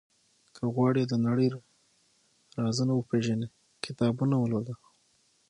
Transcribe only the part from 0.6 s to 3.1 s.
غواړې د نړۍ رازونه